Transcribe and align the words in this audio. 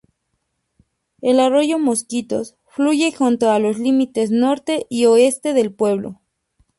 El 1.21 1.39
arroyo 1.39 1.77
Mosquitos 1.77 2.55
fluye 2.65 3.11
junto 3.11 3.51
a 3.51 3.59
los 3.59 3.77
límites 3.77 4.31
norte 4.31 4.87
y 4.89 5.05
oeste 5.05 5.53
del 5.53 5.71
pueblo. 5.71 6.19